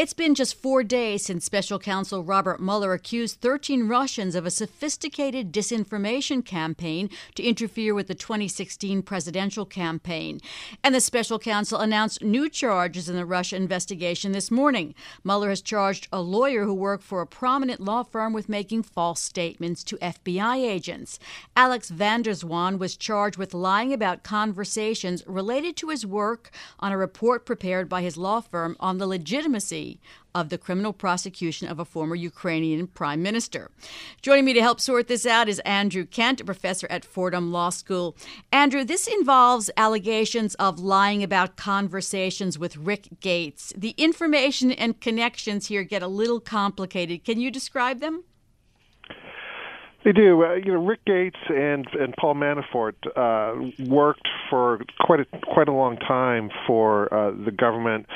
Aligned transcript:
It's 0.00 0.14
been 0.14 0.34
just 0.34 0.54
four 0.54 0.82
days 0.82 1.26
since 1.26 1.44
Special 1.44 1.78
Counsel 1.78 2.24
Robert 2.24 2.58
Mueller 2.58 2.94
accused 2.94 3.42
13 3.42 3.86
Russians 3.86 4.34
of 4.34 4.46
a 4.46 4.50
sophisticated 4.50 5.52
disinformation 5.52 6.42
campaign 6.42 7.10
to 7.34 7.42
interfere 7.42 7.92
with 7.92 8.08
the 8.08 8.14
2016 8.14 9.02
presidential 9.02 9.66
campaign. 9.66 10.40
And 10.82 10.94
the 10.94 11.02
Special 11.02 11.38
Counsel 11.38 11.80
announced 11.80 12.24
new 12.24 12.48
charges 12.48 13.10
in 13.10 13.16
the 13.16 13.26
Russia 13.26 13.56
investigation 13.56 14.32
this 14.32 14.50
morning. 14.50 14.94
Mueller 15.22 15.50
has 15.50 15.60
charged 15.60 16.08
a 16.10 16.22
lawyer 16.22 16.64
who 16.64 16.72
worked 16.72 17.04
for 17.04 17.20
a 17.20 17.26
prominent 17.26 17.78
law 17.78 18.02
firm 18.02 18.32
with 18.32 18.48
making 18.48 18.84
false 18.84 19.20
statements 19.20 19.84
to 19.84 19.98
FBI 19.98 20.66
agents. 20.66 21.18
Alex 21.54 21.90
van 21.90 22.22
der 22.22 22.32
Zwaan 22.32 22.78
was 22.78 22.96
charged 22.96 23.36
with 23.36 23.52
lying 23.52 23.92
about 23.92 24.22
conversations 24.22 25.22
related 25.26 25.76
to 25.76 25.90
his 25.90 26.06
work 26.06 26.50
on 26.78 26.90
a 26.90 26.96
report 26.96 27.44
prepared 27.44 27.86
by 27.86 28.00
his 28.00 28.16
law 28.16 28.40
firm 28.40 28.78
on 28.80 28.96
the 28.96 29.06
legitimacy 29.06 29.89
of 30.34 30.48
the 30.48 30.58
criminal 30.58 30.92
prosecution 30.92 31.66
of 31.68 31.78
a 31.78 31.84
former 31.84 32.14
Ukrainian 32.14 32.86
prime 32.86 33.22
minister. 33.22 33.70
Joining 34.22 34.44
me 34.44 34.52
to 34.52 34.62
help 34.62 34.80
sort 34.80 35.08
this 35.08 35.26
out 35.26 35.48
is 35.48 35.58
Andrew 35.60 36.04
Kent, 36.04 36.40
a 36.40 36.44
professor 36.44 36.86
at 36.90 37.04
Fordham 37.04 37.50
Law 37.50 37.70
School. 37.70 38.16
Andrew, 38.52 38.84
this 38.84 39.06
involves 39.06 39.70
allegations 39.76 40.54
of 40.56 40.78
lying 40.78 41.22
about 41.22 41.56
conversations 41.56 42.58
with 42.58 42.76
Rick 42.76 43.20
Gates. 43.20 43.72
The 43.76 43.94
information 43.96 44.70
and 44.70 45.00
connections 45.00 45.66
here 45.66 45.84
get 45.84 46.02
a 46.02 46.08
little 46.08 46.40
complicated. 46.40 47.24
Can 47.24 47.40
you 47.40 47.50
describe 47.50 48.00
them? 48.00 48.24
They 50.04 50.12
do. 50.12 50.42
Uh, 50.42 50.54
you 50.54 50.72
know, 50.72 50.82
Rick 50.82 51.04
Gates 51.04 51.36
and 51.48 51.86
and 51.92 52.14
Paul 52.18 52.34
Manafort 52.34 52.94
uh, 53.14 53.70
worked 53.86 54.26
for 54.48 54.80
quite 54.98 55.20
a 55.20 55.26
quite 55.42 55.68
a 55.68 55.72
long 55.72 55.98
time 55.98 56.48
for 56.66 57.12
uh, 57.12 57.32
the 57.32 57.50
government 57.50 58.06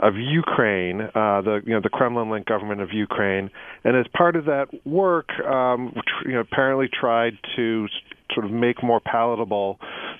of 0.00 0.16
Ukraine, 0.16 1.00
uh, 1.00 1.40
the 1.40 1.60
you 1.64 1.72
know 1.72 1.80
the 1.82 1.88
Kremlin-linked 1.88 2.48
government 2.48 2.82
of 2.82 2.92
Ukraine, 2.92 3.50
and 3.84 3.96
as 3.96 4.06
part 4.14 4.36
of 4.36 4.46
that 4.46 4.68
work, 4.84 5.30
um, 5.40 5.94
you 6.26 6.32
know, 6.32 6.40
apparently 6.40 6.88
tried 6.88 7.38
to 7.56 7.86
sort 8.34 8.46
of 8.46 8.52
make 8.52 8.82
more 8.82 9.00
palatable 9.00 9.78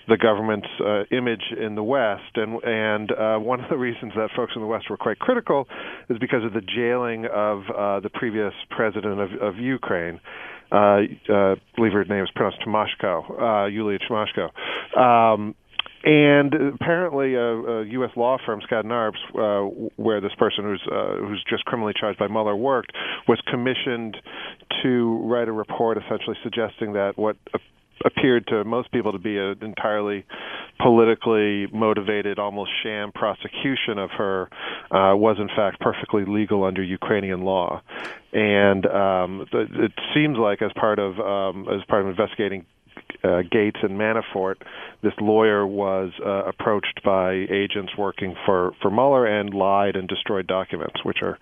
the 0.08 0.16
government's 0.16 0.68
uh, 0.84 1.04
image 1.14 1.52
in 1.56 1.74
the 1.74 1.82
West. 1.82 2.32
And 2.36 2.62
and 2.64 3.12
uh, 3.12 3.38
one 3.38 3.60
of 3.60 3.68
the 3.68 3.76
reasons 3.76 4.12
that 4.16 4.30
folks 4.34 4.52
in 4.56 4.62
the 4.62 4.68
West 4.68 4.88
were 4.88 4.96
quite 4.96 5.18
critical 5.18 5.68
is 6.08 6.18
because 6.18 6.44
of 6.44 6.54
the 6.54 6.62
jailing 6.62 7.26
of 7.26 7.62
uh, 7.69 8.00
the 8.00 8.10
previous 8.10 8.54
president 8.70 9.20
of, 9.20 9.30
of 9.42 9.56
Ukraine 9.59 10.20
uh, 10.72 11.32
uh, 11.32 11.54
believe 11.76 11.92
her 11.92 12.04
name 12.04 12.25
is 12.25 12.31
pronounced 12.34 12.60
Timoshko, 12.66 13.64
uh, 13.64 13.66
Yulia 13.66 13.98
Timoshko. 13.98 14.50
Um, 14.97 15.54
and 16.03 16.54
apparently, 16.54 17.34
a, 17.34 17.41
a 17.41 17.84
U.S. 17.84 18.10
law 18.16 18.38
firm, 18.47 18.60
Skadden 18.60 18.86
Arps, 18.86 19.19
uh, 19.34 19.91
where 19.97 20.20
this 20.22 20.32
person 20.38 20.64
who's 20.64 20.82
uh, 20.91 21.16
who's 21.16 21.44
just 21.48 21.64
criminally 21.66 21.92
charged 21.98 22.19
by 22.19 22.26
Mueller 22.26 22.56
worked, 22.56 22.92
was 23.28 23.38
commissioned 23.50 24.16
to 24.82 25.19
write 25.25 25.48
a 25.48 25.53
report 25.53 25.98
essentially 25.98 26.36
suggesting 26.42 26.94
that 26.94 27.19
what 27.19 27.36
appeared 28.05 28.47
to 28.49 28.65
most 28.65 28.91
people 28.93 29.12
to 29.12 29.19
be 29.19 29.37
an 29.38 29.59
entirely 29.62 30.25
politically 30.81 31.66
motivated, 31.72 32.38
almost 32.38 32.71
sham 32.83 33.12
prosecution 33.12 33.99
of 33.99 34.11
her 34.11 34.49
uh, 34.91 35.15
was 35.15 35.37
in 35.38 35.49
fact 35.49 35.81
perfectly 35.81 36.25
legal 36.25 36.65
under 36.65 36.83
Ukrainian 36.83 37.43
law. 37.43 37.83
And 38.33 38.87
um, 38.87 39.47
it 39.53 39.93
seems 40.15 40.39
like, 40.39 40.62
as 40.62 40.71
part 40.75 40.99
of 40.99 41.19
um, 41.19 41.69
as 41.69 41.84
part 41.89 42.03
of 42.03 42.09
investigating 42.09 42.65
uh, 43.22 43.42
Gates 43.50 43.78
and 43.82 43.98
Manafort, 43.98 44.56
this 45.03 45.14
lawyer 45.20 45.66
was 45.66 46.10
uh, 46.25 46.44
approached 46.44 47.00
by 47.04 47.47
agents 47.50 47.92
working 47.97 48.34
for 48.47 48.72
for 48.81 48.91
Mueller 48.91 49.26
and 49.26 49.53
lied 49.54 49.97
and 49.97 50.08
destroyed 50.08 50.47
documents, 50.47 51.04
which 51.04 51.22
are 51.22 51.38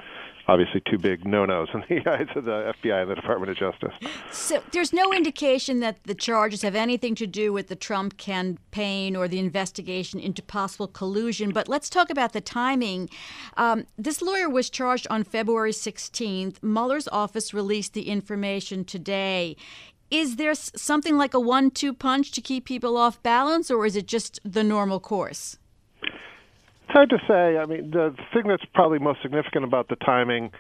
obviously 0.49 0.83
two 0.91 0.99
big 0.99 1.27
no-nos 1.27 1.69
in 1.75 1.85
the 1.89 2.11
eyes 2.11 2.27
of 2.35 2.45
the 2.45 2.73
FBI 2.83 3.03
and 3.03 3.11
the 3.11 3.15
Department 3.15 3.51
of 3.51 3.59
Justice. 3.59 3.93
So 4.33 4.63
there's 4.73 4.93
no 4.93 5.13
indication 5.13 5.81
that 5.81 6.03
the 6.05 6.15
charges 6.15 6.63
have 6.63 6.75
anything 6.75 7.15
to 7.17 7.27
do 7.27 7.53
with 7.53 7.69
the 7.69 7.77
Trump 7.77 8.17
campaign 8.17 9.15
or 9.15 9.29
the 9.29 9.39
investigation 9.39 10.19
into 10.19 10.43
possible 10.43 10.89
collusion. 10.89 11.51
But 11.51 11.69
let's 11.69 11.91
talk 11.91 12.09
about 12.09 12.33
the 12.33 12.41
timing. 12.41 13.11
Um, 13.57 13.87
this 13.99 14.23
lawyer 14.23 14.49
was 14.49 14.71
charged 14.71 15.07
on 15.11 15.23
February 15.23 15.73
16th. 15.73 16.63
Mueller's 16.63 17.09
office 17.09 17.53
released 17.53 17.93
the 17.93 18.09
information 18.09 18.85
today. 18.85 19.57
Is 20.11 20.37
there 20.37 20.55
something 20.55 21.17
like 21.17 21.35
a 21.35 21.41
one-two 21.41 21.93
punch 21.93 22.33
to 22.33 22.41
keep 22.41 22.65
people 22.65 22.97
off 22.97 23.23
balance, 23.23 23.71
or 23.71 23.85
is 23.85 23.95
it 23.95 24.07
just 24.07 24.41
the 24.45 24.65
normal 24.65 25.01
course? 25.01 25.59
It's 26.03 26.95
hard 26.95 27.11
to 27.11 27.19
say. 27.29 27.59
I 27.59 27.67
mean, 27.67 27.91
the 27.91 28.15
thing 28.33 28.45
that's 28.49 28.65
probably 28.73 28.99
most 28.99 29.21
significant 29.21 29.65
about 29.65 29.89
the 29.89 29.97
timing 29.97 30.51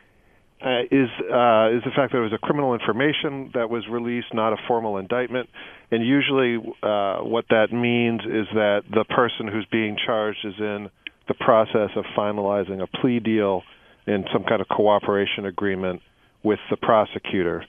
uh, 0.60 0.82
is 0.90 1.08
uh, 1.20 1.70
is 1.70 1.82
the 1.84 1.92
fact 1.94 2.12
that 2.12 2.18
it 2.18 2.22
was 2.22 2.32
a 2.34 2.38
criminal 2.38 2.74
information 2.74 3.50
that 3.54 3.70
was 3.70 3.86
released, 3.88 4.34
not 4.34 4.52
a 4.52 4.56
formal 4.66 4.98
indictment. 4.98 5.48
And 5.90 6.04
usually, 6.04 6.56
uh, 6.82 7.20
what 7.20 7.46
that 7.48 7.72
means 7.72 8.20
is 8.22 8.46
that 8.52 8.82
the 8.90 9.04
person 9.04 9.48
who's 9.48 9.66
being 9.70 9.96
charged 10.04 10.44
is 10.44 10.54
in 10.58 10.90
the 11.28 11.34
process 11.34 11.90
of 11.96 12.04
finalizing 12.16 12.82
a 12.82 12.86
plea 12.86 13.20
deal 13.20 13.62
and 14.06 14.26
some 14.32 14.44
kind 14.44 14.60
of 14.60 14.68
cooperation 14.68 15.46
agreement 15.46 16.02
with 16.42 16.58
the 16.70 16.76
prosecutor. 16.76 17.64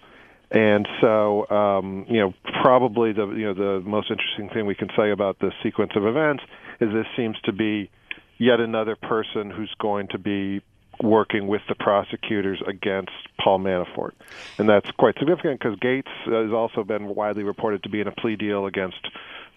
And 0.52 0.88
so, 1.00 1.48
um, 1.50 2.06
you 2.10 2.20
know, 2.20 2.34
probably 2.62 3.14
the 3.14 3.28
you 3.28 3.46
know 3.46 3.54
the 3.54 3.82
most 3.88 4.10
interesting 4.10 4.50
thing 4.50 4.66
we 4.66 4.76
can 4.76 4.90
say 4.98 5.12
about 5.12 5.38
this 5.40 5.54
sequence 5.62 5.92
of 5.96 6.06
events 6.06 6.44
is 6.80 6.92
this 6.92 7.06
seems 7.16 7.38
to 7.44 7.52
be 7.52 7.92
yet 8.40 8.60
another 8.60 8.96
person 8.96 9.52
who's 9.52 9.74
going 9.80 10.08
to 10.08 10.18
be 10.18 10.62
working 11.02 11.48
with 11.48 11.62
the 11.70 11.76
prosecutors 11.76 12.62
against 12.68 13.12
Paul 13.42 13.60
Manafort. 13.60 14.12
And 14.58 14.68
that's 14.68 14.90
quite 14.92 15.16
significant 15.18 15.60
because 15.60 15.78
Gates 15.80 16.10
has 16.26 16.52
also 16.52 16.84
been 16.84 17.14
widely 17.16 17.44
reported 17.44 17.84
to 17.84 17.90
be 17.90 18.02
in 18.02 18.08
a 18.08 18.12
plea 18.12 18.36
deal 18.36 18.66
against 18.66 19.08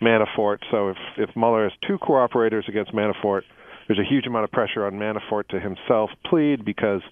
Manafort. 0.00 0.58
So 0.70 0.90
if, 0.90 0.96
if 1.16 1.34
Mueller 1.34 1.64
has 1.64 1.72
two 1.86 1.98
cooperators 1.98 2.68
against 2.68 2.92
Manafort, 2.92 3.42
there's 3.92 4.06
a 4.06 4.08
huge 4.08 4.26
amount 4.26 4.44
of 4.44 4.50
pressure 4.50 4.86
on 4.86 4.94
Manafort 4.94 5.48
to 5.48 5.60
himself 5.60 6.10
plead 6.24 6.64
because 6.64 7.02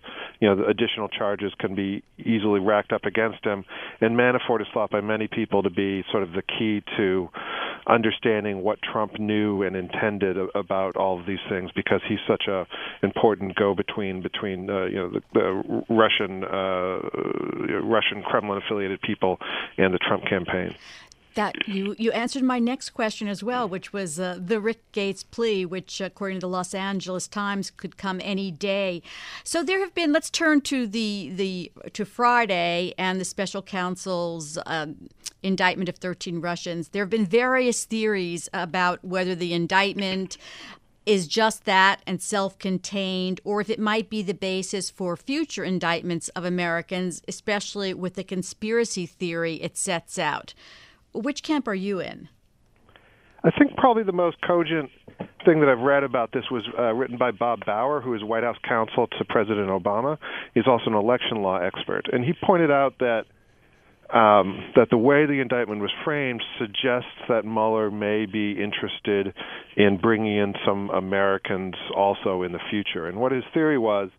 you 0.41 0.48
know 0.48 0.56
the 0.56 0.66
additional 0.66 1.08
charges 1.08 1.52
can 1.58 1.74
be 1.74 2.02
easily 2.18 2.60
racked 2.60 2.92
up 2.92 3.04
against 3.04 3.44
him. 3.44 3.64
And 4.00 4.16
Manafort 4.16 4.62
is 4.62 4.66
thought 4.72 4.90
by 4.90 5.02
many 5.02 5.28
people 5.28 5.62
to 5.62 5.70
be 5.70 6.04
sort 6.10 6.22
of 6.22 6.32
the 6.32 6.42
key 6.42 6.82
to 6.96 7.28
understanding 7.86 8.62
what 8.62 8.78
Trump 8.82 9.19
knew 9.19 9.62
and 9.62 9.76
intended 9.76 10.37
about 10.55 10.96
all 10.96 11.20
of 11.20 11.26
these 11.26 11.38
things 11.49 11.70
because 11.75 12.00
he's 12.08 12.19
such 12.26 12.44
a 12.49 12.66
important 13.02 13.56
go-between 13.56 14.22
between 14.22 14.70
uh, 14.70 14.84
you 14.84 14.96
know 14.96 15.10
the, 15.10 15.22
the 15.34 15.84
Russian 15.90 16.44
uh, 16.44 17.81
Russian 17.82 18.22
Kremlin 18.22 18.62
affiliated 18.64 19.02
people 19.02 19.38
and 19.76 19.93
the 19.93 19.99
Trump 19.99 20.25
campaign. 20.25 20.75
That 21.35 21.69
you 21.69 21.94
you 21.99 22.11
answered 22.12 22.43
my 22.43 22.59
next 22.59 22.91
question 22.91 23.29
as 23.29 23.43
well, 23.43 23.69
which 23.69 23.93
was 23.93 24.19
uh, 24.19 24.38
the 24.41 24.61
Rick 24.61 24.91
Gates 24.93 25.23
plea, 25.23 25.65
which 25.65 26.00
according 26.00 26.38
to 26.38 26.41
the 26.41 26.49
Los 26.49 26.75
Angeles 26.75 27.29
Times 27.29 27.71
could 27.71 27.97
come 27.97 28.21
any 28.23 28.50
day. 28.50 29.03
So 29.44 29.62
there 29.62 29.81
have 29.81 29.94
been. 29.94 30.12
Let's 30.12 30.31
turn 30.31 30.61
to 30.62 30.87
the 30.87 31.31
the 31.35 31.73
to 31.93 32.05
Friday 32.05 32.94
and 32.99 33.21
the 33.21 33.25
special 33.25 33.62
counsel's 33.62 34.59
um, 34.67 35.09
indictment 35.43 35.88
of 35.88 35.99
13 35.99 36.41
Russians. 36.41 36.88
There 36.88 37.03
have 37.03 37.11
been 37.11 37.27
various 37.27 37.85
theories 37.85 38.49
about 38.53 39.05
whether 39.05 39.35
the 39.35 39.55
indictment 39.55 40.37
is 41.06 41.27
just 41.27 41.65
that 41.65 42.03
and 42.06 42.21
self 42.21 42.59
contained, 42.59 43.41
or 43.44 43.61
if 43.61 43.71
it 43.71 43.81
might 43.81 44.11
be 44.11 44.23
the 44.23 44.35
basis 44.35 44.91
for 44.91 45.17
future 45.17 45.65
indictments 45.65 46.29
of 46.31 46.44
Americans, 46.44 47.23
especially 47.27 47.94
with 47.94 48.15
the 48.15 48.25
conspiracy 48.25 49.06
theory 49.06 49.55
it 49.56 49.77
sets 49.77 50.19
out. 50.19 50.55
Which 51.12 51.42
camp 51.42 51.68
are 51.68 51.74
you 51.74 52.00
in? 52.00 52.28
I 53.42 53.50
think 53.50 53.76
probably 53.76 54.02
the 54.02 54.12
most 54.12 54.36
cogent 54.46 54.90
thing 55.44 55.60
that 55.60 55.68
I've 55.68 55.80
read 55.80 56.04
about 56.04 56.32
this 56.32 56.44
was 56.50 56.62
uh, 56.78 56.92
written 56.92 57.16
by 57.16 57.30
Bob 57.30 57.64
Bauer, 57.64 58.00
who 58.00 58.14
is 58.14 58.22
White 58.22 58.42
House 58.42 58.58
counsel 58.68 59.06
to 59.06 59.24
President 59.24 59.68
Obama. 59.68 60.18
He's 60.54 60.66
also 60.66 60.86
an 60.86 60.94
election 60.94 61.42
law 61.42 61.58
expert, 61.58 62.06
and 62.12 62.24
he 62.24 62.32
pointed 62.44 62.70
out 62.70 62.98
that 62.98 63.24
um, 64.12 64.72
that 64.74 64.90
the 64.90 64.98
way 64.98 65.24
the 65.26 65.40
indictment 65.40 65.80
was 65.80 65.90
framed 66.04 66.42
suggests 66.58 67.14
that 67.28 67.44
Mueller 67.44 67.92
may 67.92 68.26
be 68.26 68.60
interested 68.60 69.32
in 69.76 69.98
bringing 69.98 70.36
in 70.36 70.54
some 70.66 70.90
Americans 70.90 71.74
also 71.96 72.42
in 72.42 72.50
the 72.50 72.58
future. 72.70 73.06
And 73.06 73.18
what 73.18 73.30
his 73.30 73.44
theory 73.54 73.78
was 73.78 74.10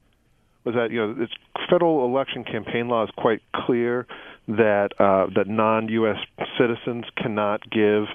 was 0.63 0.75
that 0.75 0.91
you 0.91 0.99
know 0.99 1.15
it's 1.19 1.33
federal 1.69 2.05
election 2.05 2.43
campaign 2.43 2.87
law 2.87 3.03
is 3.03 3.09
quite 3.17 3.41
clear 3.53 4.07
that 4.47 4.89
uh, 4.99 5.27
that 5.35 5.47
non-U.S. 5.47 6.17
citizens 6.57 7.05
cannot 7.15 7.61
give 7.69 8.05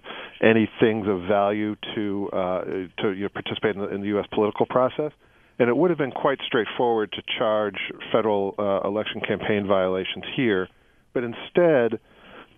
any 0.42 0.68
things 0.80 1.06
of 1.08 1.22
value 1.28 1.76
to 1.94 2.28
uh, 2.32 2.64
to 2.98 3.12
you 3.12 3.22
know, 3.24 3.28
participate 3.28 3.76
in 3.76 3.82
the, 3.82 3.88
in 3.88 4.00
the 4.00 4.08
U.S. 4.08 4.26
political 4.32 4.66
process, 4.66 5.12
and 5.58 5.68
it 5.68 5.76
would 5.76 5.90
have 5.90 5.98
been 5.98 6.12
quite 6.12 6.38
straightforward 6.46 7.12
to 7.12 7.22
charge 7.38 7.76
federal 8.12 8.54
uh, 8.58 8.86
election 8.86 9.20
campaign 9.26 9.66
violations 9.66 10.24
here, 10.36 10.68
but 11.14 11.24
instead. 11.24 12.00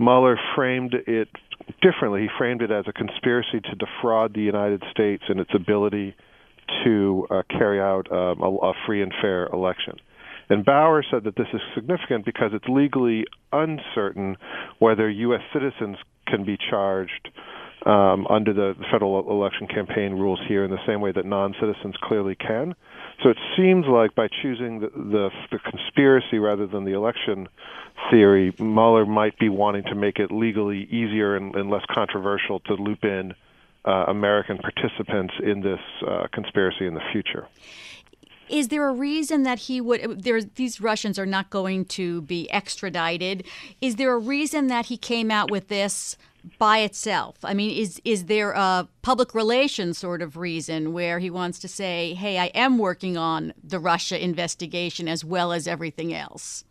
Mueller 0.01 0.39
framed 0.55 0.95
it 1.09 1.29
differently. 1.83 2.23
He 2.23 2.29
framed 2.39 2.63
it 2.63 2.71
as 2.71 2.85
a 2.87 2.93
conspiracy 2.93 3.61
to 3.61 3.75
defraud 3.75 4.33
the 4.33 4.41
United 4.41 4.81
States 4.93 5.25
and 5.29 5.41
its 5.41 5.51
ability 5.53 6.15
to 6.85 7.27
uh, 7.31 7.43
carry 7.51 7.81
out 7.81 8.11
um, 8.13 8.41
a, 8.41 8.69
a 8.69 8.73
free 8.87 9.03
and 9.03 9.13
fair 9.21 9.47
election. 9.47 9.95
And 10.51 10.65
Bauer 10.65 11.05
said 11.11 11.25
that 11.25 11.37
this 11.37 11.49
is 11.53 11.61
significant 11.75 12.25
because 12.25 12.53
it's 12.55 12.69
legally 12.69 13.25
uncertain 13.53 14.37
whether 14.79 15.09
U.S. 15.09 15.43
citizens 15.53 15.97
can 16.27 16.45
be 16.45 16.57
charged 16.57 17.31
um, 17.87 18.27
under 18.29 18.53
the 18.53 18.75
federal 18.91 19.31
election 19.31 19.67
campaign 19.67 20.13
rules 20.15 20.41
here 20.49 20.65
in 20.65 20.71
the 20.71 20.85
same 20.87 21.01
way 21.01 21.13
that 21.13 21.25
non-citizens 21.25 21.95
clearly 22.03 22.35
can. 22.35 22.75
So 23.23 23.31
it 23.31 23.39
seems 23.57 23.87
like 23.87 24.15
by 24.15 24.29
choosing 24.43 24.81
the, 24.81 24.89
the, 24.89 25.31
the 25.51 25.59
conspiracy 25.59 26.39
rather 26.39 26.67
than 26.67 26.85
the 26.85 26.93
election 26.93 27.49
theory, 28.11 28.55
Mueller 28.59 29.07
might 29.07 29.39
be 29.39 29.49
wanting 29.49 29.85
to 29.85 29.95
make 29.95 30.19
it 30.19 30.31
legally 30.31 30.85
easier 30.85 31.37
and, 31.37 31.55
and 31.55 31.71
less 31.71 31.85
controversial 31.91 32.61
to 32.61 32.75
loop 32.75 33.05
in 33.05 33.35
uh, 33.85 34.05
American 34.09 34.59
participants 34.59 35.35
in 35.43 35.61
this 35.61 35.81
uh, 36.07 36.27
conspiracy 36.33 36.87
in 36.87 36.95
the 36.95 37.01
future. 37.13 37.47
Is 38.51 38.69
there 38.69 38.89
a 38.89 38.93
reason 38.93 39.43
that 39.43 39.61
he 39.61 39.81
would? 39.81 40.23
There, 40.23 40.43
these 40.43 40.81
Russians 40.81 41.19
are 41.19 41.27
not 41.27 41.51
going 41.51 41.85
to 41.87 42.23
be 42.23 42.51
extradited. 42.51 43.45
Is 43.81 43.97
there 43.97 44.13
a 44.13 44.19
reason 44.19 44.69
that 44.69 44.87
he 44.87 44.97
came 44.97 45.31
out 45.31 45.51
with 45.51 45.69
this 45.69 46.17
by 46.59 46.79
itself? 46.79 47.37
I 47.45 47.55
mean, 47.55 47.71
is 47.71 48.01
is 48.05 48.27
there 48.27 48.53
a 48.53 48.89
public 49.03 49.35
relations 49.35 49.99
sort 49.99 50.23
of 50.23 50.37
reason 50.37 50.93
where 50.93 51.19
he 51.19 51.31
wants 51.31 51.59
to 51.61 51.69
say, 51.69 52.15
"Hey, 52.15 52.39
I 52.39 52.47
am 52.47 52.79
working 52.79 53.17
on 53.17 53.53
the 53.63 53.79
Russia 53.79 54.23
investigation 54.23 55.09
as 55.09 55.25
well 55.25 55.53
as 55.53 55.67
everything 55.67 56.15
else"? 56.15 56.65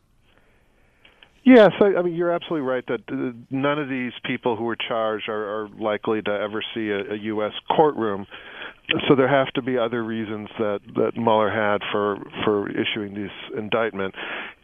Yes, 1.43 1.71
I, 1.79 1.97
I 1.97 2.01
mean 2.01 2.13
you're 2.13 2.31
absolutely 2.31 2.67
right 2.67 2.85
that 2.87 3.01
uh, 3.09 3.31
none 3.49 3.79
of 3.79 3.87
these 3.87 4.11
people 4.25 4.57
who 4.57 4.65
were 4.65 4.75
charged 4.75 5.29
are, 5.29 5.61
are 5.61 5.69
likely 5.79 6.21
to 6.23 6.31
ever 6.31 6.61
see 6.73 6.89
a, 6.89 7.13
a 7.13 7.15
U.S. 7.15 7.53
courtroom 7.73 8.27
so 9.07 9.15
there 9.15 9.27
have 9.27 9.51
to 9.53 9.61
be 9.61 9.77
other 9.77 10.03
reasons 10.03 10.47
that 10.57 10.79
that 10.95 11.17
Mueller 11.17 11.49
had 11.49 11.81
for 11.91 12.17
for 12.45 12.69
issuing 12.69 13.13
this 13.13 13.31
indictment, 13.57 14.15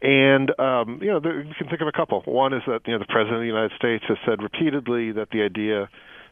and 0.02 0.50
um, 0.60 1.00
you 1.02 1.10
know 1.10 1.20
there, 1.20 1.42
you 1.42 1.54
can 1.58 1.68
think 1.68 1.82
of 1.82 1.88
a 1.88 1.92
couple. 1.92 2.22
One 2.26 2.54
is 2.54 2.62
that 2.68 2.82
you 2.86 2.94
know 2.94 3.00
the 3.00 3.12
president 3.12 3.36
of 3.36 3.42
the 3.42 3.48
United 3.48 3.74
States 3.78 4.04
has 4.08 4.18
said 4.26 4.42
repeatedly 4.42 5.12
that 5.14 5.30
the 5.32 5.42
idea 5.44 5.90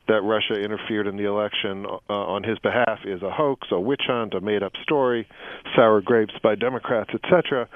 that 0.07 0.21
Russia 0.21 0.55
interfered 0.61 1.05
in 1.07 1.17
the 1.17 1.25
election 1.25 1.85
uh, 1.85 2.13
on 2.13 2.43
his 2.43 2.57
behalf 2.59 2.99
is 3.05 3.21
a 3.21 3.31
hoax, 3.31 3.67
a 3.71 3.79
witch 3.79 4.03
hunt, 4.07 4.33
a 4.33 4.41
made-up 4.41 4.73
story, 4.83 5.27
sour 5.75 6.01
grapes 6.01 6.33
by 6.41 6.55
Democrats, 6.55 7.11
etc. 7.13 7.67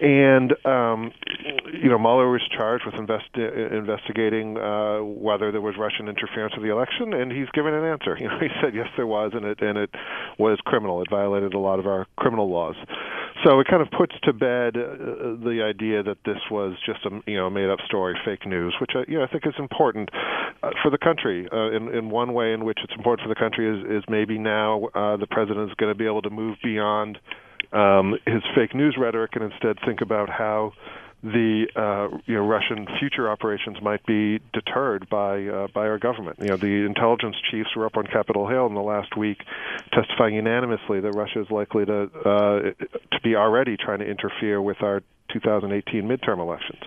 And 0.00 0.52
um, 0.66 1.12
you 1.72 1.88
know, 1.88 1.98
Mueller 1.98 2.30
was 2.30 2.42
charged 2.54 2.84
with 2.84 2.94
investi- 2.94 3.72
investigating 3.72 4.56
uh, 4.58 5.00
whether 5.02 5.52
there 5.52 5.60
was 5.60 5.74
Russian 5.78 6.08
interference 6.08 6.54
with 6.54 6.64
the 6.64 6.72
election, 6.72 7.12
and 7.12 7.32
he's 7.32 7.48
given 7.52 7.74
an 7.74 7.84
answer. 7.84 8.16
You 8.26 8.28
know, 8.28 8.38
he 8.40 8.48
said 8.60 8.74
yes, 8.74 8.88
there 8.96 9.06
was, 9.06 9.32
and 9.34 9.44
it 9.44 9.60
and 9.60 9.78
it 9.78 9.90
was 10.38 10.58
criminal. 10.64 11.00
It 11.02 11.08
violated 11.08 11.54
a 11.54 11.58
lot 11.58 11.78
of 11.78 11.86
our 11.86 12.06
criminal 12.16 12.50
laws. 12.50 12.74
So 13.44 13.60
it 13.60 13.68
kind 13.68 13.82
of 13.82 13.90
puts 13.90 14.14
to 14.24 14.32
bed 14.32 14.76
uh, 14.76 15.38
the 15.44 15.62
idea 15.62 16.02
that 16.02 16.18
this 16.24 16.38
was 16.50 16.74
just 16.84 17.04
a 17.04 17.20
you 17.30 17.36
know 17.36 17.48
made 17.48 17.70
up 17.70 17.78
story, 17.86 18.18
fake 18.24 18.46
news, 18.46 18.74
which 18.80 18.92
I, 18.96 19.04
you 19.06 19.18
know 19.18 19.24
I 19.24 19.28
think 19.28 19.46
is 19.46 19.54
important 19.58 20.10
uh, 20.62 20.70
for 20.82 20.90
the 20.90 20.98
country. 20.98 21.48
Uh, 21.52 21.70
in 21.70 21.94
in 21.94 22.10
one 22.10 22.32
way 22.32 22.52
in 22.52 22.64
which 22.64 22.78
it's 22.82 22.94
important 22.96 23.28
for 23.28 23.32
the 23.32 23.38
country 23.38 23.68
is 23.68 24.02
is 24.02 24.04
maybe 24.08 24.38
now 24.38 24.86
uh, 24.94 25.16
the 25.16 25.26
president 25.30 25.70
is 25.70 25.74
going 25.76 25.92
to 25.92 25.98
be 25.98 26.06
able 26.06 26.22
to 26.22 26.30
move 26.30 26.56
beyond 26.62 27.18
um, 27.72 28.18
his 28.26 28.42
fake 28.54 28.74
news 28.74 28.96
rhetoric 28.98 29.32
and 29.34 29.52
instead 29.52 29.78
think 29.84 30.00
about 30.00 30.28
how 30.28 30.72
the 31.22 31.66
uh, 31.74 32.16
you 32.26 32.34
know 32.34 32.46
Russian 32.46 32.86
future 33.00 33.28
operations 33.28 33.78
might 33.82 34.04
be 34.06 34.38
deterred 34.52 35.08
by 35.08 35.44
uh, 35.46 35.66
by 35.74 35.86
our 35.88 35.98
government. 35.98 36.38
You 36.40 36.48
know, 36.48 36.56
the 36.56 36.84
intelligence 36.86 37.36
chiefs 37.50 37.70
were 37.74 37.86
up 37.86 37.96
on 37.96 38.06
Capitol 38.06 38.48
Hill 38.48 38.66
in 38.66 38.74
the 38.74 38.82
last 38.82 39.16
week, 39.16 39.38
testifying 39.92 40.34
unanimously 40.34 41.00
that 41.00 41.12
Russia 41.12 41.40
is 41.40 41.50
likely 41.50 41.84
to 41.86 42.02
uh, 42.02 42.60
to 42.60 43.20
be 43.24 43.34
already 43.34 43.76
trying 43.76 44.00
to 44.00 44.06
interfere 44.06 44.60
with 44.60 44.82
our 44.82 45.02
2018 45.32 46.04
midterm 46.04 46.38
elections, 46.38 46.82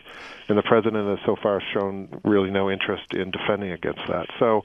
and 0.47 0.57
the 0.57 0.63
president 0.63 1.07
has 1.07 1.19
so 1.25 1.35
far 1.41 1.61
shown 1.73 2.21
really 2.23 2.51
no 2.51 2.69
interest 2.69 3.13
in 3.13 3.31
defending 3.31 3.71
against 3.71 4.01
that. 4.07 4.27
So. 4.39 4.63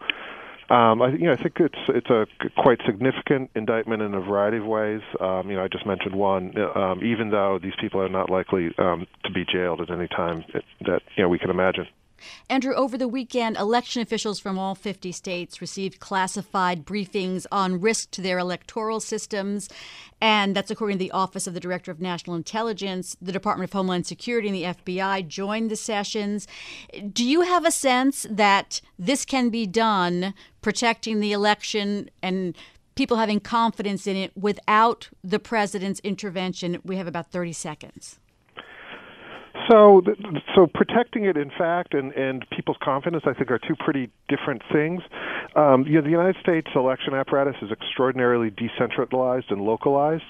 Um, 0.70 1.02
I, 1.02 1.08
you 1.08 1.26
know, 1.26 1.32
I 1.32 1.42
think 1.42 1.56
it's 1.60 1.78
it's 1.88 2.10
a 2.10 2.26
quite 2.56 2.78
significant 2.86 3.50
indictment 3.54 4.02
in 4.02 4.14
a 4.14 4.20
variety 4.20 4.56
of 4.56 4.64
ways. 4.64 5.02
Um, 5.20 5.50
you 5.50 5.56
know, 5.56 5.64
I 5.64 5.68
just 5.68 5.86
mentioned 5.86 6.14
one. 6.14 6.54
Um, 6.74 7.04
even 7.04 7.30
though 7.30 7.58
these 7.62 7.74
people 7.80 8.00
are 8.00 8.08
not 8.08 8.30
likely 8.30 8.70
um, 8.78 9.06
to 9.24 9.30
be 9.30 9.44
jailed 9.44 9.80
at 9.80 9.90
any 9.90 10.08
time 10.08 10.44
that 10.86 11.02
you 11.16 11.22
know 11.22 11.28
we 11.28 11.38
can 11.38 11.50
imagine. 11.50 11.86
Andrew, 12.48 12.74
over 12.74 12.96
the 12.98 13.08
weekend, 13.08 13.56
election 13.56 14.02
officials 14.02 14.38
from 14.38 14.58
all 14.58 14.74
50 14.74 15.12
states 15.12 15.60
received 15.60 16.00
classified 16.00 16.84
briefings 16.84 17.46
on 17.50 17.80
risk 17.80 18.10
to 18.12 18.22
their 18.22 18.38
electoral 18.38 19.00
systems. 19.00 19.68
And 20.20 20.54
that's 20.54 20.70
according 20.70 20.98
to 20.98 21.04
the 21.04 21.10
Office 21.10 21.46
of 21.46 21.54
the 21.54 21.60
Director 21.60 21.90
of 21.90 22.00
National 22.00 22.36
Intelligence. 22.36 23.16
The 23.20 23.32
Department 23.32 23.68
of 23.68 23.74
Homeland 23.74 24.06
Security 24.06 24.48
and 24.48 24.56
the 24.56 24.82
FBI 24.82 25.28
joined 25.28 25.70
the 25.70 25.76
sessions. 25.76 26.46
Do 27.12 27.24
you 27.24 27.42
have 27.42 27.66
a 27.66 27.70
sense 27.70 28.26
that 28.30 28.80
this 28.98 29.24
can 29.24 29.50
be 29.50 29.66
done, 29.66 30.34
protecting 30.62 31.20
the 31.20 31.32
election 31.32 32.10
and 32.22 32.56
people 32.94 33.16
having 33.16 33.40
confidence 33.40 34.06
in 34.06 34.16
it 34.16 34.36
without 34.36 35.08
the 35.22 35.38
president's 35.38 36.00
intervention? 36.00 36.80
We 36.84 36.96
have 36.96 37.06
about 37.06 37.30
30 37.30 37.52
seconds. 37.52 38.18
So, 39.68 40.02
so 40.54 40.66
protecting 40.66 41.24
it, 41.24 41.36
in 41.36 41.50
fact, 41.50 41.94
and, 41.94 42.12
and 42.12 42.44
people's 42.50 42.76
confidence, 42.82 43.24
I 43.26 43.32
think, 43.32 43.50
are 43.50 43.58
two 43.58 43.74
pretty 43.76 44.10
different 44.28 44.62
things. 44.70 45.02
Um, 45.56 45.84
you 45.86 45.94
know, 45.94 46.02
the 46.02 46.10
United 46.10 46.36
States 46.42 46.68
election 46.74 47.14
apparatus 47.14 47.56
is 47.62 47.70
extraordinarily 47.70 48.50
decentralized 48.50 49.50
and 49.50 49.62
localized, 49.62 50.24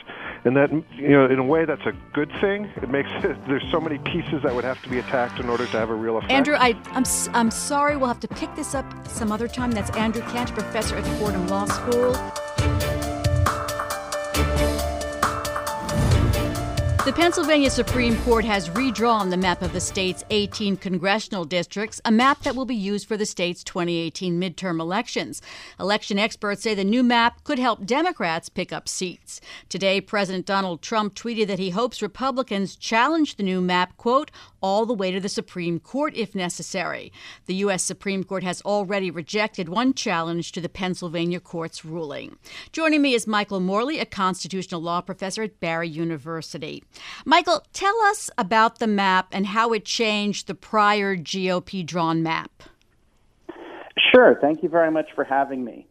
and 0.44 0.56
that, 0.56 0.70
you 0.92 1.08
know, 1.08 1.26
in 1.26 1.38
a 1.38 1.44
way, 1.44 1.64
that's 1.64 1.86
a 1.86 1.92
good 2.12 2.30
thing. 2.40 2.70
It 2.76 2.90
makes 2.90 3.08
it, 3.24 3.36
there's 3.48 3.64
so 3.72 3.80
many 3.80 3.98
pieces 3.98 4.42
that 4.44 4.54
would 4.54 4.64
have 4.64 4.80
to 4.82 4.88
be 4.88 4.98
attacked 4.98 5.40
in 5.40 5.48
order 5.48 5.66
to 5.66 5.72
have 5.72 5.90
a 5.90 5.94
real 5.94 6.18
effect. 6.18 6.32
Andrew, 6.32 6.54
I, 6.54 6.76
I'm 6.92 7.04
I'm 7.34 7.50
sorry, 7.50 7.96
we'll 7.96 8.08
have 8.08 8.20
to 8.20 8.28
pick 8.28 8.54
this 8.54 8.74
up 8.74 8.86
some 9.08 9.32
other 9.32 9.48
time. 9.48 9.70
That's 9.70 9.90
Andrew 9.96 10.22
Kent, 10.22 10.52
professor 10.52 10.96
at 10.96 11.18
Fordham 11.18 11.48
Law 11.48 11.66
School. 11.66 12.14
The 17.04 17.12
Pennsylvania 17.12 17.68
Supreme 17.68 18.16
Court 18.22 18.46
has 18.46 18.70
redrawn 18.70 19.28
the 19.28 19.36
map 19.36 19.60
of 19.60 19.74
the 19.74 19.80
state's 19.80 20.24
18 20.30 20.78
congressional 20.78 21.44
districts, 21.44 22.00
a 22.06 22.10
map 22.10 22.42
that 22.44 22.56
will 22.56 22.64
be 22.64 22.74
used 22.74 23.06
for 23.06 23.18
the 23.18 23.26
state's 23.26 23.62
2018 23.62 24.40
midterm 24.40 24.80
elections. 24.80 25.42
Election 25.78 26.18
experts 26.18 26.62
say 26.62 26.74
the 26.74 26.82
new 26.82 27.02
map 27.02 27.44
could 27.44 27.58
help 27.58 27.84
Democrats 27.84 28.48
pick 28.48 28.72
up 28.72 28.88
seats. 28.88 29.42
Today, 29.68 30.00
President 30.00 30.46
Donald 30.46 30.80
Trump 30.80 31.14
tweeted 31.14 31.46
that 31.48 31.58
he 31.58 31.68
hopes 31.68 32.00
Republicans 32.00 32.74
challenge 32.74 33.36
the 33.36 33.42
new 33.42 33.60
map, 33.60 33.98
quote, 33.98 34.30
all 34.64 34.86
the 34.86 34.94
way 34.94 35.10
to 35.10 35.20
the 35.20 35.28
Supreme 35.28 35.78
Court 35.78 36.16
if 36.16 36.34
necessary. 36.34 37.12
The 37.44 37.56
U.S. 37.66 37.82
Supreme 37.82 38.24
Court 38.24 38.42
has 38.44 38.62
already 38.62 39.10
rejected 39.10 39.68
one 39.68 39.92
challenge 39.92 40.52
to 40.52 40.60
the 40.62 40.70
Pennsylvania 40.70 41.38
court's 41.38 41.84
ruling. 41.84 42.38
Joining 42.72 43.02
me 43.02 43.12
is 43.12 43.26
Michael 43.26 43.60
Morley, 43.60 43.98
a 43.98 44.06
constitutional 44.06 44.80
law 44.80 45.02
professor 45.02 45.42
at 45.42 45.60
Barry 45.60 45.90
University. 45.90 46.82
Michael, 47.26 47.62
tell 47.74 47.94
us 48.04 48.30
about 48.38 48.78
the 48.78 48.86
map 48.86 49.28
and 49.32 49.48
how 49.48 49.74
it 49.74 49.84
changed 49.84 50.46
the 50.46 50.54
prior 50.54 51.14
GOP 51.14 51.84
drawn 51.84 52.22
map. 52.22 52.62
Sure. 54.14 54.38
Thank 54.40 54.62
you 54.62 54.70
very 54.70 54.90
much 54.90 55.10
for 55.14 55.24
having 55.24 55.62
me. 55.62 55.86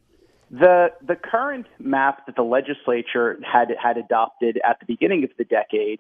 The 0.50 0.88
the 1.06 1.16
current 1.16 1.68
map 1.78 2.26
that 2.26 2.36
the 2.36 2.44
legislature 2.44 3.40
had 3.44 3.68
had 3.82 3.98
adopted 3.98 4.60
at 4.68 4.80
the 4.80 4.88
beginning 4.88 5.24
of 5.24 5.30
the 5.38 5.44
decade 5.44 6.00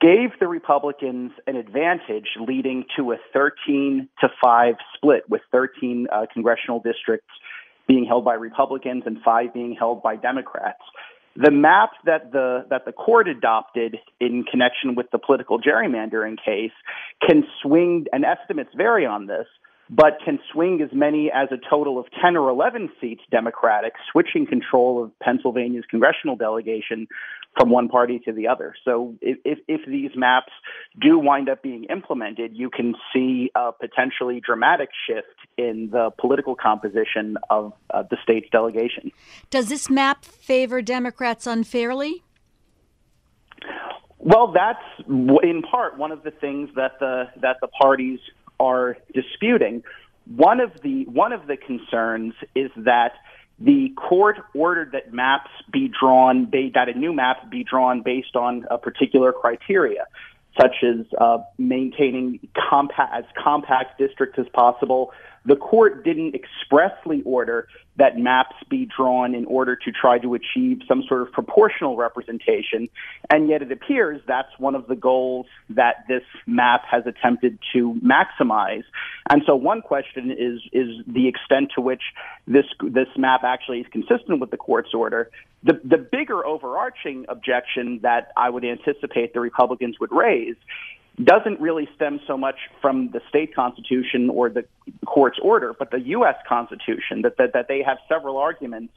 gave 0.00 0.30
the 0.40 0.48
Republicans 0.48 1.32
an 1.46 1.56
advantage 1.56 2.28
leading 2.40 2.84
to 2.96 3.12
a 3.12 3.16
13 3.32 4.08
to 4.20 4.28
5 4.42 4.74
split 4.96 5.22
with 5.28 5.42
13 5.52 6.06
uh, 6.10 6.26
congressional 6.32 6.80
districts 6.80 7.30
being 7.86 8.04
held 8.04 8.24
by 8.24 8.34
Republicans 8.34 9.02
and 9.06 9.18
five 9.22 9.52
being 9.52 9.76
held 9.78 10.02
by 10.02 10.16
Democrats. 10.16 10.80
The 11.36 11.50
map 11.50 11.90
that 12.06 12.30
the 12.30 12.64
that 12.70 12.84
the 12.84 12.92
court 12.92 13.28
adopted 13.28 13.98
in 14.20 14.44
connection 14.44 14.94
with 14.94 15.10
the 15.10 15.18
political 15.18 15.60
gerrymandering 15.60 16.36
case 16.42 16.72
can 17.26 17.44
swing, 17.60 18.06
and 18.12 18.24
estimates 18.24 18.70
vary 18.76 19.04
on 19.04 19.26
this, 19.26 19.46
but 19.90 20.18
can 20.24 20.38
swing 20.52 20.80
as 20.82 20.90
many 20.92 21.30
as 21.32 21.48
a 21.52 21.58
total 21.68 21.98
of 21.98 22.06
10 22.22 22.36
or 22.36 22.48
11 22.48 22.90
seats 23.00 23.22
Democratic, 23.30 23.92
switching 24.10 24.46
control 24.46 25.04
of 25.04 25.18
Pennsylvania's 25.20 25.84
congressional 25.90 26.36
delegation 26.36 27.06
from 27.58 27.70
one 27.70 27.88
party 27.88 28.20
to 28.24 28.32
the 28.32 28.48
other. 28.48 28.74
So 28.84 29.14
if, 29.20 29.38
if, 29.44 29.58
if 29.68 29.86
these 29.86 30.10
maps 30.16 30.52
do 31.00 31.18
wind 31.18 31.48
up 31.48 31.62
being 31.62 31.84
implemented, 31.84 32.52
you 32.54 32.70
can 32.70 32.94
see 33.12 33.50
a 33.54 33.72
potentially 33.72 34.40
dramatic 34.44 34.88
shift 35.06 35.28
in 35.56 35.90
the 35.92 36.10
political 36.18 36.56
composition 36.56 37.36
of 37.50 37.72
uh, 37.90 38.02
the 38.10 38.16
state's 38.22 38.48
delegation. 38.50 39.12
Does 39.50 39.68
this 39.68 39.88
map 39.88 40.24
favor 40.24 40.82
Democrats 40.82 41.46
unfairly? 41.46 42.24
Well, 44.18 44.52
that's 44.52 44.82
in 45.06 45.62
part 45.70 45.98
one 45.98 46.10
of 46.10 46.22
the 46.22 46.30
things 46.30 46.70
that 46.76 46.92
the 46.98 47.24
that 47.42 47.58
the 47.60 47.68
parties 47.68 48.18
are 48.60 48.96
disputing. 49.12 49.82
One 50.36 50.60
of 50.60 50.72
the 50.82 51.04
one 51.04 51.32
of 51.32 51.46
the 51.46 51.56
concerns 51.56 52.34
is 52.54 52.70
that 52.76 53.12
the 53.58 53.90
court 53.96 54.36
ordered 54.54 54.92
that 54.92 55.12
maps 55.12 55.50
be 55.72 55.88
drawn, 55.88 56.50
that 56.74 56.88
a 56.88 56.98
new 56.98 57.12
map 57.12 57.50
be 57.50 57.62
drawn 57.62 58.02
based 58.02 58.34
on 58.34 58.66
a 58.70 58.78
particular 58.78 59.32
criteria, 59.32 60.06
such 60.60 60.76
as 60.82 61.06
uh, 61.18 61.38
maintaining 61.58 62.40
compact, 62.70 63.14
as 63.14 63.24
compact 63.42 63.98
districts 63.98 64.38
as 64.38 64.46
possible, 64.52 65.12
the 65.44 65.56
court 65.56 66.04
didn't 66.04 66.34
expressly 66.34 67.22
order 67.24 67.68
that 67.96 68.18
maps 68.18 68.56
be 68.68 68.86
drawn 68.86 69.34
in 69.34 69.44
order 69.44 69.76
to 69.76 69.92
try 69.92 70.18
to 70.18 70.34
achieve 70.34 70.80
some 70.88 71.04
sort 71.06 71.22
of 71.22 71.32
proportional 71.32 71.96
representation. 71.96 72.88
And 73.30 73.48
yet 73.48 73.62
it 73.62 73.70
appears 73.70 74.20
that's 74.26 74.58
one 74.58 74.74
of 74.74 74.88
the 74.88 74.96
goals 74.96 75.46
that 75.70 76.04
this 76.08 76.24
map 76.46 76.84
has 76.90 77.06
attempted 77.06 77.58
to 77.72 77.94
maximize. 78.04 78.82
And 79.30 79.42
so 79.46 79.54
one 79.54 79.80
question 79.80 80.32
is, 80.32 80.60
is 80.72 81.04
the 81.06 81.28
extent 81.28 81.70
to 81.76 81.80
which 81.80 82.02
this, 82.48 82.66
this 82.82 83.08
map 83.16 83.44
actually 83.44 83.80
is 83.80 83.86
consistent 83.92 84.40
with 84.40 84.50
the 84.50 84.56
court's 84.56 84.92
order. 84.92 85.30
The, 85.62 85.80
the 85.84 85.98
bigger 85.98 86.44
overarching 86.44 87.26
objection 87.28 88.00
that 88.02 88.32
I 88.36 88.50
would 88.50 88.64
anticipate 88.64 89.34
the 89.34 89.40
Republicans 89.40 90.00
would 90.00 90.12
raise 90.12 90.56
doesn't 91.22 91.60
really 91.60 91.88
stem 91.94 92.20
so 92.26 92.36
much 92.36 92.56
from 92.80 93.10
the 93.10 93.20
state 93.28 93.54
constitution 93.54 94.30
or 94.30 94.48
the 94.48 94.64
court's 95.06 95.38
order, 95.40 95.74
but 95.78 95.90
the 95.90 96.00
U.S. 96.00 96.34
Constitution, 96.48 97.22
that, 97.22 97.36
that, 97.38 97.52
that 97.52 97.68
they 97.68 97.82
have 97.82 97.98
several 98.08 98.36
arguments 98.36 98.92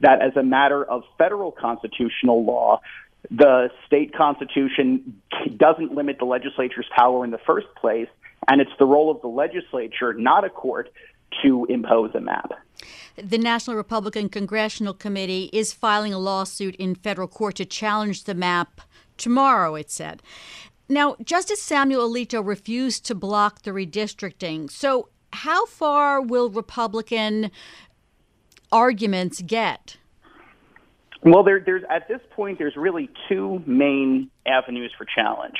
that 0.00 0.20
as 0.20 0.36
a 0.36 0.42
matter 0.42 0.84
of 0.84 1.04
federal 1.18 1.52
constitutional 1.52 2.44
law, 2.44 2.80
the 3.30 3.70
state 3.86 4.14
constitution 4.14 5.20
doesn't 5.56 5.94
limit 5.94 6.18
the 6.18 6.24
legislature's 6.24 6.86
power 6.96 7.24
in 7.24 7.30
the 7.30 7.40
first 7.46 7.66
place, 7.76 8.08
and 8.48 8.60
it's 8.60 8.70
the 8.78 8.86
role 8.86 9.10
of 9.10 9.20
the 9.20 9.28
legislature, 9.28 10.14
not 10.14 10.44
a 10.44 10.50
court, 10.50 10.90
to 11.42 11.66
impose 11.66 12.14
a 12.14 12.20
map. 12.20 12.50
The 13.16 13.38
National 13.38 13.76
Republican 13.76 14.28
Congressional 14.28 14.94
Committee 14.94 15.50
is 15.52 15.72
filing 15.72 16.14
a 16.14 16.18
lawsuit 16.18 16.74
in 16.76 16.94
federal 16.94 17.28
court 17.28 17.56
to 17.56 17.64
challenge 17.64 18.24
the 18.24 18.34
map 18.34 18.80
tomorrow, 19.16 19.74
it 19.74 19.90
said. 19.90 20.22
Now, 20.90 21.14
Justice 21.22 21.62
Samuel 21.62 22.10
Alito 22.10 22.44
refused 22.44 23.06
to 23.06 23.14
block 23.14 23.62
the 23.62 23.70
redistricting. 23.70 24.68
So, 24.68 25.08
how 25.32 25.64
far 25.66 26.20
will 26.20 26.50
Republican 26.50 27.52
arguments 28.72 29.40
get? 29.40 29.98
Well, 31.22 31.44
there, 31.44 31.60
there's 31.60 31.84
at 31.88 32.08
this 32.08 32.20
point, 32.34 32.58
there's 32.58 32.74
really 32.74 33.08
two 33.28 33.62
main 33.66 34.30
avenues 34.46 34.92
for 34.98 35.04
challenge. 35.04 35.58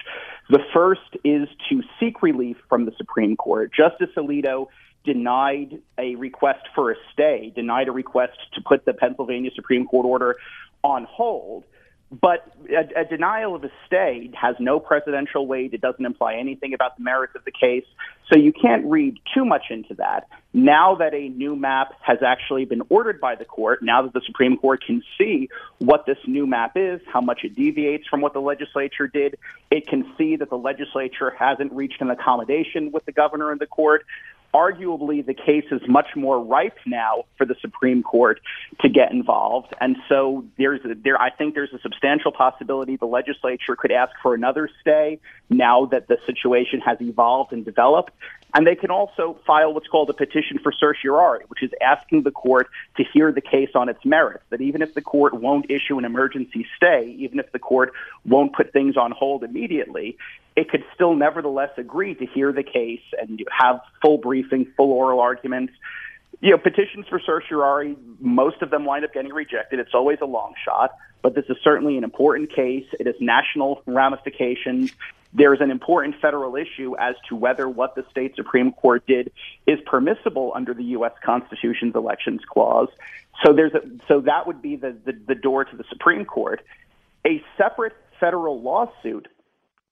The 0.49 0.59
first 0.73 1.17
is 1.23 1.49
to 1.69 1.83
seek 2.01 2.23
relief 2.23 2.57
from 2.69 2.85
the 2.85 2.93
Supreme 2.97 3.37
Court. 3.37 3.71
Justice 3.73 4.11
Alito 4.17 4.67
denied 5.05 5.81
a 5.97 6.17
request 6.17 6.67
for 6.75 6.91
a 6.91 6.97
stay, 7.13 7.53
denied 7.55 7.87
a 7.87 7.93
request 7.93 8.37
to 8.55 8.61
put 8.63 8.85
the 8.85 8.95
Pennsylvania 8.95 9.51
Supreme 9.55 9.87
Court 9.87 10.07
order 10.07 10.37
on 10.83 11.05
hold. 11.05 11.63
But 12.11 12.53
a, 12.69 13.03
a, 13.03 13.05
denial 13.05 13.55
of 13.55 13.63
a 13.63 13.71
stay 13.87 14.31
has 14.35 14.57
no 14.59 14.81
precedential 14.81 15.47
weight. 15.47 15.75
It 15.75 15.81
doesn't 15.81 16.05
imply 16.05 16.35
anything 16.35 16.75
about 16.75 16.97
the 16.97 17.05
merits 17.05 17.37
of 17.37 17.45
the 17.45 17.53
case. 17.53 17.85
So 18.33 18.37
you 18.37 18.53
can't 18.53 18.85
read 18.87 19.19
too 19.33 19.45
much 19.45 19.67
into 19.71 19.95
that. 19.95 20.27
Now 20.53 20.97
that 20.97 21.15
a 21.15 21.29
new 21.29 21.55
map 21.55 21.93
has 22.01 22.19
actually 22.27 22.65
been 22.65 22.83
ordered 22.89 23.21
by 23.21 23.37
the 23.37 23.45
court, 23.45 23.83
now 23.83 24.03
that 24.03 24.13
the 24.13 24.23
Supreme 24.27 24.57
Court 24.57 24.83
can 24.85 25.05
see 25.19 25.49
what 25.79 26.05
this 26.05 26.19
new 26.27 26.47
map 26.49 26.73
is, 26.75 27.01
how 27.07 27.21
much 27.21 27.41
it 27.45 27.55
deviates 27.55 28.09
from 28.09 28.21
what 28.21 28.33
the 28.33 28.41
legislature 28.41 29.07
did, 29.07 29.39
it 29.71 29.87
can 29.87 30.13
see 30.19 30.35
that 30.37 30.51
the 30.51 30.59
legislature 30.59 31.31
hasn't 31.31 31.73
reached 31.73 32.01
an 32.01 32.11
accommodation 32.11 32.91
with 32.91 33.05
the 33.05 33.13
governor 33.13 33.53
and 33.53 33.61
the 33.61 33.67
court 33.67 34.05
arguably 34.53 35.25
the 35.25 35.35
case 35.35 35.65
is 35.71 35.81
much 35.87 36.09
more 36.17 36.43
ripe 36.43 36.79
now 36.87 37.25
for 37.37 37.45
the 37.45 37.55
Supreme 37.61 38.03
Court 38.03 38.41
to 38.81 38.89
get 38.89 39.13
involved. 39.13 39.75
And 39.81 39.97
so 40.09 40.45
there's 40.59 40.85
a, 40.85 40.95
there 40.95 41.21
I 41.21 41.31
think 41.31 41.55
there's 41.55 41.73
a 41.73 41.79
substantial 41.81 42.33
possibility 42.33 42.97
the 42.97 43.07
legislature 43.07 43.77
could 43.77 43.93
ask 43.93 44.13
for 44.23 44.35
another 44.35 44.69
stay 44.81 45.21
now 45.49 45.87
that 45.87 46.09
the 46.09 46.19
situation 46.27 46.81
has 46.81 47.01
evolved 47.01 47.53
and 47.53 47.65
developed. 47.65 48.13
And 48.53 48.67
they 48.67 48.75
can 48.75 48.91
also 48.91 49.39
file 49.47 49.73
what's 49.73 49.87
called 49.87 50.11
a 50.11 50.13
petition 50.13 50.59
for 50.59 50.73
certiorari, 50.73 51.45
which 51.47 51.63
is 51.63 51.71
asking 51.81 52.25
the 52.25 52.33
court 52.33 52.69
to 52.97 53.05
hear 53.05 53.31
the 53.31 53.41
case 53.41 53.71
on 53.75 53.89
its 53.89 54.05
merits. 54.05 54.43
That 54.51 54.61
even 54.61 54.83
if 54.83 54.95
the 54.95 55.03
court 55.03 55.35
won't 55.35 55.71
issue 55.71 55.99
an 55.99 56.05
emergency 56.05 56.67
stay, 56.77 57.15
even 57.19 57.39
if 57.39 57.53
the 57.53 57.61
court 57.61 57.93
won't 58.25 58.53
put 58.53 58.73
things 58.73 58.97
on 58.97 59.13
hold 59.13 59.45
immediately, 59.45 60.17
it 60.57 60.69
could 60.69 60.85
still 60.95 61.15
nevertheless 61.15 61.71
agree 61.77 62.15
to 62.15 62.27
hear 62.27 62.53
the 62.53 62.63
case 62.63 63.03
and 63.21 63.43
have 63.51 63.81
full 64.03 64.19
briefing, 64.19 64.73
full 64.77 64.93
oral 64.93 65.21
arguments. 65.21 65.73
You 66.41 66.51
know, 66.53 66.59
petitions 66.59 67.07
for 67.09 67.21
certiorari, 67.21 67.97
most 68.19 68.63
of 68.63 68.71
them 68.71 68.85
wind 68.85 69.05
up 69.05 69.13
getting 69.13 69.33
rejected. 69.33 69.79
It's 69.79 69.95
always 69.95 70.19
a 70.21 70.27
long 70.27 70.55
shot, 70.65 70.93
but 71.23 71.35
this 71.35 71.45
is 71.49 71.57
certainly 71.63 71.99
an 71.99 72.05
important 72.05 72.51
case. 72.51 72.87
It 72.99 73.07
has 73.07 73.17
national 73.21 73.83
ramifications. 73.87 74.93
There's 75.33 75.61
an 75.61 75.71
important 75.71 76.17
federal 76.21 76.57
issue 76.57 76.97
as 76.99 77.15
to 77.29 77.37
whether 77.37 77.69
what 77.69 77.95
the 77.95 78.05
state 78.11 78.35
Supreme 78.35 78.73
Court 78.73 79.07
did 79.07 79.31
is 79.67 79.79
permissible 79.87 80.53
under 80.55 80.75
the 80.75 80.85
U.S. 80.85 81.13
Constitution's 81.23 81.95
elections 81.95 82.41
clause. 82.49 82.89
So 83.45 83.53
there's 83.53 83.75
a, 83.75 83.83
so 84.09 84.23
that 84.23 84.47
would 84.47 84.61
be 84.61 84.77
the, 84.77 84.97
the, 85.05 85.13
the 85.13 85.35
door 85.35 85.65
to 85.65 85.77
the 85.77 85.85
Supreme 85.89 86.25
Court. 86.25 86.63
A 87.25 87.43
separate 87.57 87.95
federal 88.19 88.61
lawsuit 88.61 89.29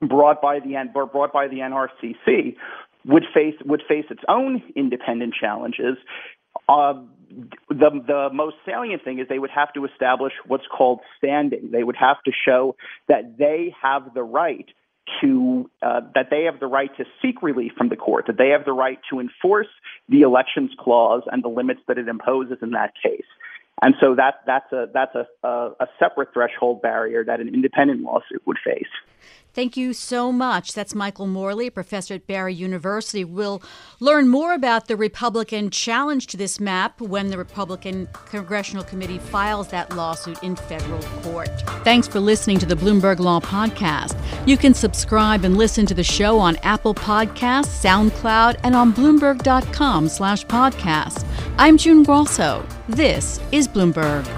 brought 0.01 0.41
by 0.41 0.61
the 0.61 0.75
brought 0.93 1.33
by 1.33 1.49
the 1.49 1.59
NRCC 1.59 2.57
would 3.05 3.25
face 3.35 3.55
would 3.65 3.83
face 3.89 4.05
its 4.11 4.23
own 4.29 4.63
independent 4.77 5.35
challenges. 5.35 5.97
Uh, 6.69 6.95
the 7.69 7.91
the 8.07 8.31
most 8.33 8.57
salient 8.65 9.05
thing 9.05 9.19
is 9.19 9.27
they 9.29 9.39
would 9.39 9.51
have 9.51 9.73
to 9.75 9.85
establish 9.85 10.33
what's 10.47 10.67
called 10.67 11.01
standing. 11.17 11.71
They 11.71 11.85
would 11.85 11.97
have 11.97 12.23
to 12.25 12.33
show 12.33 12.77
that 13.09 13.39
they 13.39 13.75
have 13.83 14.15
the 14.15 14.23
right 14.23 14.69
to 15.21 15.71
uh, 15.83 16.01
that 16.15 16.29
they 16.31 16.45
have 16.45 16.61
the 16.61 16.67
right 16.67 16.95
to 16.97 17.05
seek 17.23 17.43
relief 17.43 17.73
from 17.77 17.89
the 17.89 17.97
court, 17.97 18.27
that 18.27 18.39
they 18.39 18.51
have 18.51 18.65
the 18.65 18.73
right 18.73 18.99
to 19.11 19.21
enforce 19.21 19.69
the 20.09 20.23
elections 20.23 20.71
clause 20.79 21.23
and 21.31 21.43
the 21.43 21.49
limits 21.49 21.81
that 21.89 21.99
it 21.99 22.09
imposes 22.09 22.59
in 22.63 22.71
that 22.73 22.93
case. 23.03 23.27
And 23.83 23.95
so 24.01 24.15
that 24.17 24.41
that's 24.47 24.73
a 24.73 24.89
that's 24.93 25.15
a, 25.15 25.27
a, 25.47 25.71
a 25.81 25.87
separate 25.99 26.33
threshold 26.33 26.83
barrier 26.83 27.25
that 27.25 27.41
an 27.41 27.49
independent 27.49 28.03
lawsuit 28.03 28.43
would 28.47 28.59
face. 28.65 28.89
Thank 29.59 29.77
you 29.77 29.93
so 29.93 30.31
much. 30.31 30.73
That's 30.73 30.95
Michael 30.95 31.27
Morley, 31.27 31.69
professor 31.69 32.15
at 32.15 32.29
Barry 32.29 32.55
University. 32.55 33.25
We'll 33.25 33.61
learn 33.99 34.29
more 34.29 34.55
about 34.55 34.87
the 34.87 34.97
Republican 34.97 35.71
challenge 35.71 36.29
to 36.29 36.37
this 36.37 36.61
map 36.61 37.01
when 37.01 37.27
the 37.27 37.39
Republican 37.39 38.07
Congressional 38.27 38.85
Committee 38.85 39.19
files 39.19 39.67
that 39.71 39.97
lawsuit 39.97 40.41
in 40.45 40.55
federal 40.55 41.03
court. 41.23 41.51
Thanks 41.83 42.07
for 42.07 42.21
listening 42.21 42.61
to 42.61 42.67
the 42.67 42.77
Bloomberg 42.77 43.19
Law 43.19 43.41
Podcast. 43.41 44.17
You 44.47 44.57
can 44.57 44.75
subscribe 44.75 45.45
and 45.45 45.57
listen 45.57 45.87
to 45.87 45.95
the 45.95 46.05
show 46.05 46.39
on 46.39 46.55
Apple 46.59 46.95
Podcasts, 46.95 47.83
SoundCloud, 47.83 48.61
and 48.63 48.77
on 48.77 48.93
Bloomberg.com 48.93 50.09
slash 50.09 50.47
podcast. 50.47 51.27
I'm 51.59 51.77
June 51.77 52.05
Grosso. 52.05 52.65
This 52.89 53.41
is 53.51 53.67
Bloomberg. 53.67 54.38